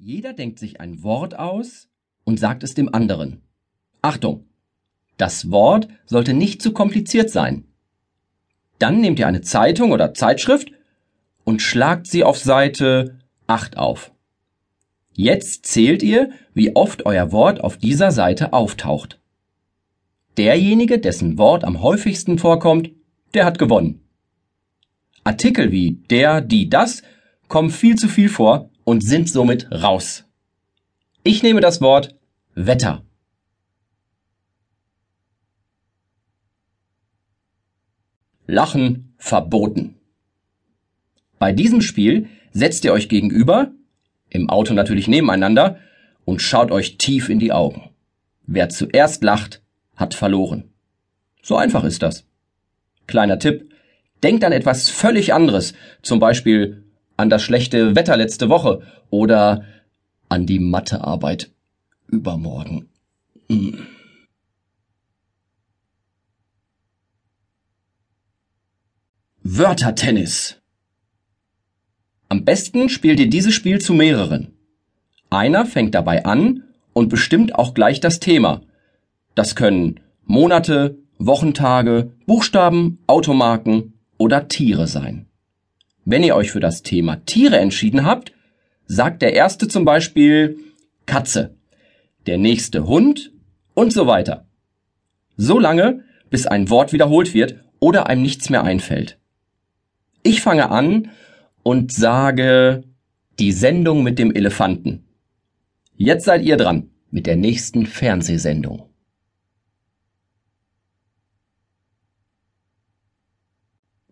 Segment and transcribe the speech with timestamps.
[0.00, 1.88] Jeder denkt sich ein Wort aus
[2.22, 3.42] und sagt es dem anderen.
[4.00, 4.44] Achtung!
[5.16, 7.64] Das Wort sollte nicht zu kompliziert sein.
[8.78, 10.70] Dann nehmt ihr eine Zeitung oder Zeitschrift
[11.42, 14.12] und schlagt sie auf Seite 8 auf.
[15.14, 19.18] Jetzt zählt ihr, wie oft euer Wort auf dieser Seite auftaucht.
[20.36, 22.92] Derjenige, dessen Wort am häufigsten vorkommt,
[23.34, 24.06] der hat gewonnen.
[25.24, 27.02] Artikel wie der, die, das
[27.48, 30.24] kommen viel zu viel vor und sind somit raus.
[31.22, 32.16] Ich nehme das Wort
[32.54, 33.04] Wetter.
[38.46, 39.96] Lachen verboten.
[41.38, 43.72] Bei diesem Spiel setzt ihr euch gegenüber,
[44.30, 45.78] im Auto natürlich nebeneinander,
[46.24, 47.90] und schaut euch tief in die Augen.
[48.46, 49.60] Wer zuerst lacht,
[49.96, 50.72] hat verloren.
[51.42, 52.24] So einfach ist das.
[53.06, 53.70] Kleiner Tipp,
[54.22, 56.87] denkt an etwas völlig anderes, zum Beispiel
[57.18, 59.64] an das schlechte Wetter letzte Woche oder
[60.30, 61.50] an die Mathearbeit
[62.06, 62.88] übermorgen.
[63.50, 63.86] Hm.
[69.42, 70.60] Wörtertennis.
[72.28, 74.52] Am besten spielt ihr dieses Spiel zu mehreren.
[75.30, 78.62] Einer fängt dabei an und bestimmt auch gleich das Thema.
[79.34, 85.27] Das können Monate, Wochentage, Buchstaben, Automarken oder Tiere sein.
[86.10, 88.32] Wenn ihr euch für das Thema Tiere entschieden habt,
[88.86, 90.58] sagt der erste zum Beispiel
[91.04, 91.54] Katze,
[92.26, 93.30] der nächste Hund
[93.74, 94.48] und so weiter.
[95.36, 99.18] So lange, bis ein Wort wiederholt wird oder einem nichts mehr einfällt.
[100.22, 101.10] Ich fange an
[101.62, 102.84] und sage
[103.38, 105.04] die Sendung mit dem Elefanten.
[105.94, 108.88] Jetzt seid ihr dran mit der nächsten Fernsehsendung.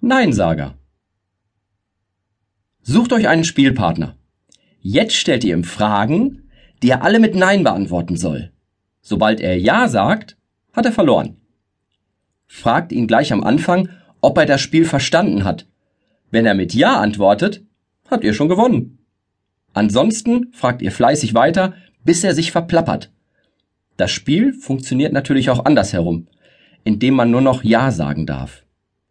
[0.00, 0.76] Neinsager.
[2.86, 4.14] Sucht euch einen Spielpartner.
[4.78, 6.50] Jetzt stellt ihr ihm Fragen,
[6.82, 8.52] die er alle mit Nein beantworten soll.
[9.00, 10.36] Sobald er Ja sagt,
[10.74, 11.38] hat er verloren.
[12.46, 13.88] Fragt ihn gleich am Anfang,
[14.20, 15.66] ob er das Spiel verstanden hat.
[16.30, 17.64] Wenn er mit Ja antwortet,
[18.10, 18.98] habt ihr schon gewonnen.
[19.72, 21.72] Ansonsten fragt ihr fleißig weiter,
[22.04, 23.10] bis er sich verplappert.
[23.96, 26.26] Das Spiel funktioniert natürlich auch andersherum,
[26.84, 28.62] indem man nur noch Ja sagen darf.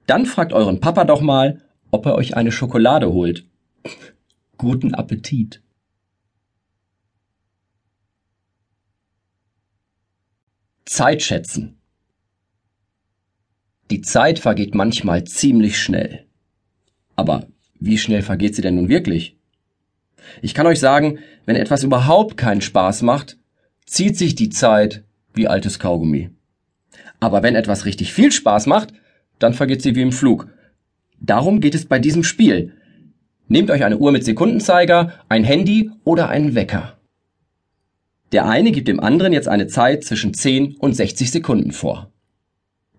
[0.06, 3.48] Dann fragt euren Papa doch mal, ob er euch eine Schokolade holt.
[4.58, 5.62] Guten Appetit.
[10.86, 11.78] Zeit schätzen.
[13.92, 16.26] Die Zeit vergeht manchmal ziemlich schnell.
[17.16, 17.48] Aber
[17.80, 19.38] wie schnell vergeht sie denn nun wirklich?
[20.42, 23.38] Ich kann euch sagen, wenn etwas überhaupt keinen Spaß macht,
[23.86, 26.30] zieht sich die Zeit wie altes Kaugummi.
[27.20, 28.94] Aber wenn etwas richtig viel Spaß macht,
[29.40, 30.48] dann vergeht sie wie im Flug.
[31.20, 32.74] Darum geht es bei diesem Spiel.
[33.54, 36.98] Nehmt euch eine Uhr mit Sekundenzeiger, ein Handy oder einen Wecker.
[38.32, 42.12] Der eine gibt dem anderen jetzt eine Zeit zwischen 10 und 60 Sekunden vor.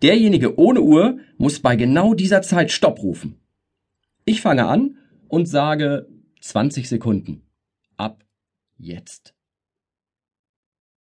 [0.00, 3.40] Derjenige ohne Uhr muss bei genau dieser Zeit Stopp rufen.
[4.26, 6.06] Ich fange an und sage
[6.40, 7.42] 20 Sekunden.
[7.96, 8.22] Ab
[8.78, 9.34] jetzt.